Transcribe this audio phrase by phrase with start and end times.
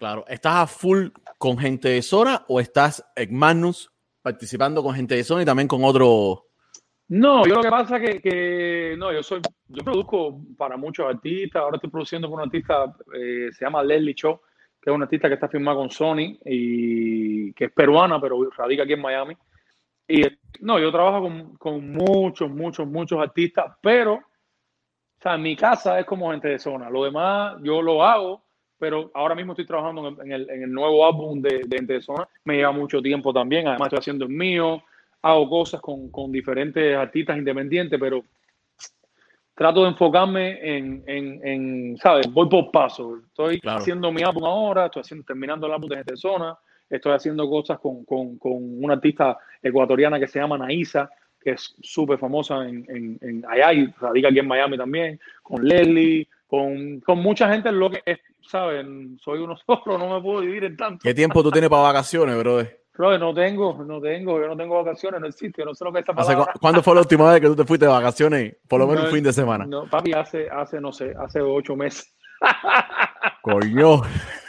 [0.00, 3.92] Claro, ¿estás a full con gente de zona o estás en Magnus
[4.22, 6.46] participando con gente de zona y también con otro?
[7.08, 11.60] No, yo lo que pasa es que, no, yo soy, yo produzco para muchos artistas,
[11.60, 14.40] ahora estoy produciendo con un artista, eh, se llama Leslie Cho,
[14.80, 18.84] que es una artista que está firmada con Sony y que es peruana, pero radica
[18.84, 19.36] aquí en Miami.
[20.08, 20.22] Y
[20.60, 24.22] no, yo trabajo con, con muchos, muchos, muchos artistas, pero, o
[25.20, 26.88] sea, en mi casa es como gente de zona.
[26.88, 28.46] Lo demás yo lo hago,
[28.80, 32.00] pero ahora mismo estoy trabajando en el, en el nuevo álbum de, de gente de
[32.00, 32.26] zona.
[32.44, 34.82] Me lleva mucho tiempo también, además estoy haciendo el mío
[35.22, 38.24] hago cosas con, con diferentes artistas independientes, pero
[39.54, 42.32] trato de enfocarme en, en, en, ¿sabes?
[42.32, 43.18] Voy por paso.
[43.26, 46.56] Estoy haciendo mi álbum ahora, estoy haciendo, terminando el álbum de Gente Zona,
[46.88, 51.74] estoy haciendo cosas con, con, con, una artista ecuatoriana que se llama Naisa, que es
[51.82, 57.00] súper famosa en, en, en, allá y radica aquí en Miami también, con Leslie, con,
[57.00, 58.18] con mucha gente, lo que es,
[58.50, 59.18] ¿saben?
[59.22, 61.00] Soy uno solo, no me puedo vivir en tanto.
[61.02, 62.80] ¿Qué tiempo tú tienes para vacaciones, brother?
[62.98, 66.12] no tengo, no tengo, yo no tengo vacaciones, no existe, no sé lo que está
[66.12, 66.46] pasando.
[66.60, 68.56] ¿Cuándo fue la última vez que tú te fuiste de vacaciones?
[68.68, 69.64] Por lo menos un fin de semana.
[69.64, 72.14] No, papi, hace, hace, no sé, hace ocho meses.
[73.42, 74.02] Coño.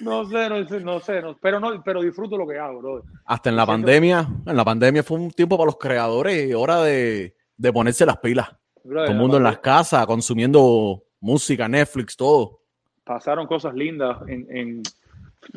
[0.00, 3.02] No sé, no sé, no sé, pero no, pero disfruto lo que hago, bro.
[3.24, 7.34] Hasta en la pandemia, en la pandemia fue un tiempo para los creadores, hora de,
[7.56, 8.48] de ponerse las pilas.
[8.84, 12.60] Todo el mundo en las casas, consumiendo música, Netflix, todo.
[13.06, 14.82] Pasaron cosas lindas en, en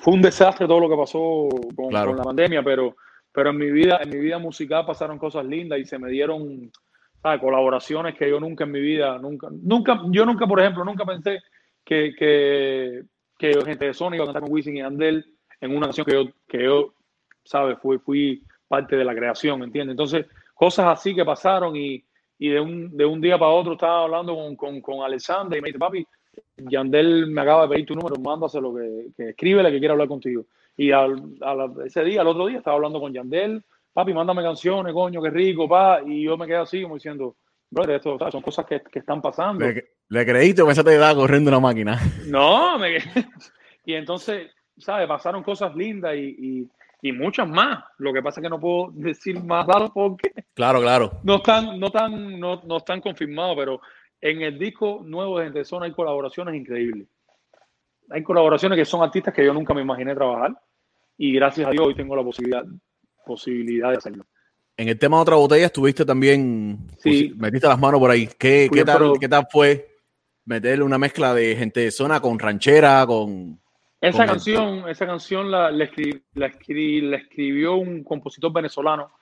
[0.00, 2.96] fue un desastre todo lo que pasó con, la pandemia, pero,
[3.32, 6.70] pero en mi vida, en mi vida musical pasaron cosas lindas y se me dieron
[7.40, 11.40] colaboraciones que yo nunca en mi vida, nunca, nunca, yo nunca, por ejemplo, nunca pensé
[11.84, 13.02] que, que,
[13.38, 15.24] que gente de Sony iba a cantar con Wisin y Andel
[15.60, 16.94] en una canción que yo, que yo,
[17.44, 17.78] ¿sabes?
[17.80, 19.94] Fui, fui parte de la creación, ¿entiendes?
[19.94, 22.04] Entonces, cosas así que pasaron y,
[22.38, 25.62] y de, un, de un día para otro estaba hablando con, con, con Alexander y
[25.62, 26.06] me dice, papi,
[26.56, 30.44] Yandel me acaba de pedir tu número, mándaselo, que, que escríbele que quiere hablar contigo.
[30.76, 30.90] Y
[31.84, 35.68] ese día, al otro día, estaba hablando con Yandel, papi, mándame canciones, coño, qué rico,
[35.68, 36.00] pa.
[36.06, 37.36] Y yo me quedé así como diciendo,
[37.70, 39.66] brother, esto son cosas que, que, están pasando.
[39.66, 41.98] ¿Le, le creíste o pensaste que estaba corriendo una máquina?
[42.26, 42.98] No, me
[43.84, 45.08] Y entonces, ¿sabes?
[45.08, 46.68] Pasaron cosas lindas y, y,
[47.08, 47.84] y, muchas más.
[47.98, 50.32] Lo que pasa es que no puedo decir más claro porque.
[50.54, 51.12] Claro, claro.
[51.24, 53.80] No están, no están, no, no están confirmados, pero
[54.22, 57.08] en el disco nuevo de Gente Zona hay colaboraciones increíbles.
[58.08, 60.56] Hay colaboraciones que son artistas que yo nunca me imaginé trabajar
[61.18, 62.64] y gracias a Dios hoy tengo la posibilidad,
[63.26, 64.24] posibilidad de hacerlo.
[64.76, 67.32] En el tema de otra botella estuviste también, sí.
[67.36, 68.28] metiste las manos por ahí.
[68.38, 69.88] ¿Qué, qué tal, ¿Qué tal fue
[70.44, 73.60] meterle una mezcla de gente de zona con ranchera, con...
[74.00, 75.88] Esa canción, esa canción la, la,
[76.34, 79.12] la, escribió un compositor venezolano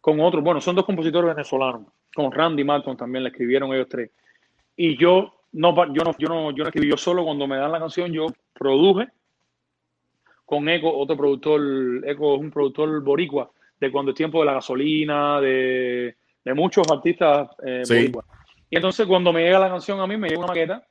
[0.00, 4.10] con otro, bueno, son dos compositores venezolanos, con Randy Martin también la escribieron ellos tres.
[4.76, 7.72] Y yo no, yo no, yo no, yo no escribí yo solo cuando me dan
[7.72, 9.08] la canción, yo produje
[10.44, 11.60] con Eco, otro productor,
[12.04, 16.90] Eco es un productor boricua, de cuando es tiempo de la gasolina, de, de muchos
[16.90, 18.24] artistas eh, boricua.
[18.68, 20.86] Y entonces cuando me llega la canción a mí, me llega una maqueta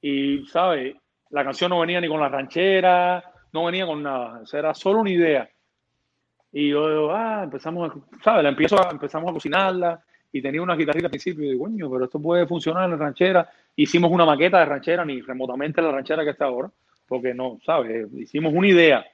[0.00, 0.94] y, ¿sabes?
[1.30, 3.22] La canción no venía ni con la ranchera,
[3.52, 5.48] no venía con nada, o era solo una idea.
[6.52, 8.42] Y yo, ah, empezamos a, ¿sabes?
[8.42, 11.90] La empiezo a, empezamos a cocinarla, y tenía una guitarrita al principio y digo, coño,
[11.90, 13.50] pero esto puede funcionar en la ranchera.
[13.76, 16.70] Hicimos una maqueta de ranchera, ni remotamente la ranchera que está ahora,
[17.06, 18.08] porque no, ¿sabes?
[18.14, 19.06] Hicimos una idea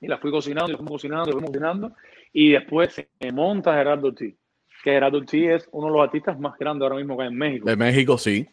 [0.00, 1.92] y la fui cocinando, y la fui cocinando, y la fui cocinando,
[2.32, 4.34] y después se monta Gerardo Ortiz,
[4.82, 7.38] que Gerardo Ortiz es uno de los artistas más grandes ahora mismo que hay en
[7.38, 7.68] México.
[7.68, 8.46] De México, sí.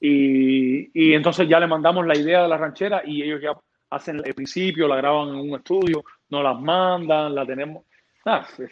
[0.00, 3.56] Y, y entonces ya le mandamos la idea de la ranchera y ellos ya
[3.90, 7.84] hacen el principio, la graban en un estudio, nos las mandan, la tenemos
[8.26, 8.68] Ah, fue,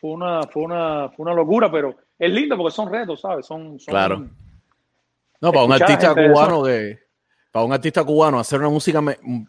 [0.00, 3.44] fue, una, fue, una, fue una locura, pero es lindo porque son retos, ¿sabes?
[3.46, 4.28] Son, claro.
[5.40, 7.00] No, para un artista cubano de,
[7.50, 9.02] para un artista cubano hacer una música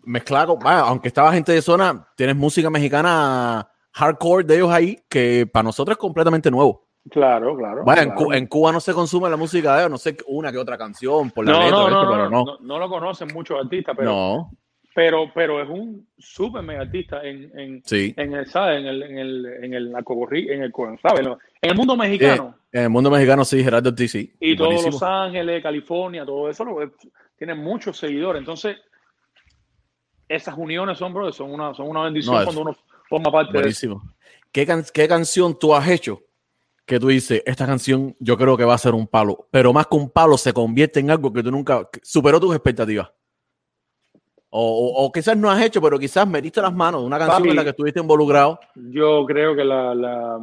[0.03, 5.47] mezclada con, aunque estaba gente de zona, tienes música mexicana hardcore de ellos ahí que
[5.51, 6.87] para nosotros es completamente nuevo.
[7.09, 7.83] Claro, claro.
[8.33, 11.31] En, Cuba no se consume la música de ellos, no sé, una que otra canción
[11.31, 12.45] por la no, no, no, pero no.
[12.59, 12.79] no.
[12.79, 14.51] lo conocen muchos artistas, pero no.
[14.95, 18.79] Pero, pero es un súper mega artista en, en, en el, ¿sabes?
[18.79, 21.25] En el, en el, en el, en el, ¿sabes?
[21.61, 22.55] En el mundo mexicano.
[22.71, 26.91] en el mundo mexicano, sí, Gerardo Ortiz, Y todos Los Ángeles, California, todo eso lo,
[27.37, 28.39] tiene muchos seguidores.
[28.39, 28.77] Entonces,
[30.27, 32.77] esas uniones son, bro, son una, son una bendición cuando uno
[33.09, 33.95] forma parte buenísimo.
[33.95, 34.15] de eso.
[34.51, 36.21] ¿Qué, ¿Qué canción tú has hecho
[36.85, 39.87] que tú dices, esta canción yo creo que va a ser un palo, pero más
[39.87, 43.11] que un palo se convierte en algo que tú nunca superó tus expectativas?
[44.55, 47.63] O, quizás no has hecho, pero quizás metiste las manos de una canción en la
[47.63, 48.59] que estuviste involucrado.
[48.75, 50.39] Yo creo que la,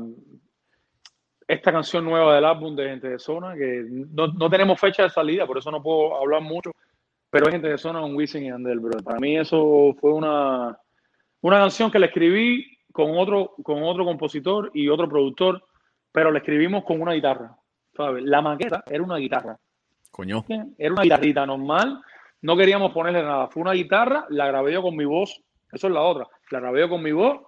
[1.46, 5.46] esta canción nueva del álbum de Gente de Zona, que no, tenemos fecha de salida,
[5.46, 6.72] por eso no puedo hablar mucho,
[7.30, 9.00] pero hay gente que suena con Wisin y Yandel, bro.
[9.00, 10.76] Para mí eso fue una,
[11.42, 15.62] una canción que le escribí con otro, con otro compositor y otro productor,
[16.10, 17.56] pero le escribimos con una guitarra.
[17.96, 18.24] ¿sabes?
[18.24, 19.56] La maqueta era una guitarra.
[20.10, 20.44] Coño.
[20.76, 22.00] Era una guitarrita normal.
[22.42, 23.48] No queríamos ponerle nada.
[23.48, 25.42] Fue una guitarra, la grabé yo con mi voz.
[25.72, 26.26] Eso es la otra.
[26.50, 27.40] La grabé yo con mi voz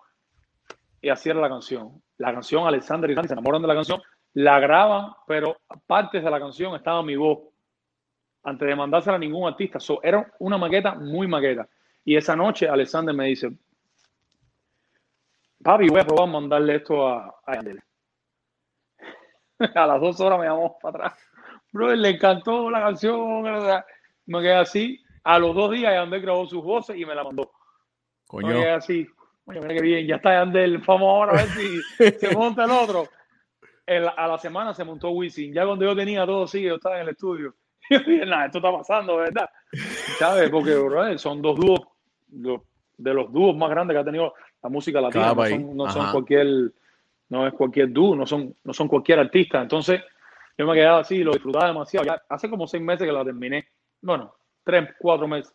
[1.00, 2.02] y así era la canción.
[2.18, 4.00] La canción, Alexander y Sandy se enamoran de la canción,
[4.34, 5.56] la graban, pero
[5.86, 7.40] partes de la canción estaba mi voz
[8.44, 9.78] antes de mandársela a ningún artista.
[10.02, 11.68] era una maqueta muy maqueta.
[12.04, 13.50] Y esa noche Alexander me dice,
[15.62, 17.52] papi, voy a probar mandarle esto a, a
[19.74, 21.18] a las dos horas me llamó para atrás.
[21.72, 23.44] Bro, le encantó la canción.
[24.26, 25.02] Me quedé así.
[25.24, 27.50] A los dos días Yandel grabó sus voces y me la mandó.
[28.26, 28.48] Coño.
[28.48, 29.06] Me quedé así.
[29.44, 30.78] Oye, mira qué bien, ya está Yandel.
[30.78, 33.08] Vamos ahora a ver si se monta el otro.
[34.16, 35.52] a la semana se montó Wisin.
[35.52, 37.54] Ya cuando yo tenía todo así, yo estaba en el estudio.
[37.90, 39.50] Yo dije, nada, esto está pasando, ¿verdad?
[40.16, 40.48] ¿Sabes?
[40.50, 41.80] Porque bro, son dos dúos,
[42.28, 45.34] de los dúos más grandes que ha tenido la música latina.
[45.34, 46.72] No son, no son cualquier,
[47.28, 49.60] no es cualquier dúo, no son, no son cualquier artista.
[49.60, 50.00] Entonces,
[50.56, 52.06] yo me quedaba así, lo disfrutaba demasiado.
[52.06, 53.66] Ya hace como seis meses que la terminé.
[54.02, 54.34] Bueno,
[54.64, 55.54] tres, cuatro meses.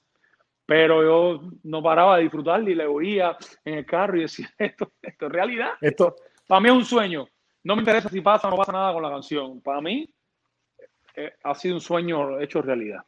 [0.65, 4.91] Pero yo no paraba de disfrutar y le oía en el carro y decía, esto,
[5.01, 5.73] esto es realidad.
[5.79, 6.15] Esto,
[6.47, 7.27] para mí es un sueño.
[7.63, 9.61] No me interesa si pasa o no pasa nada con la canción.
[9.61, 10.09] Para mí
[11.15, 13.03] eh, ha sido un sueño hecho realidad.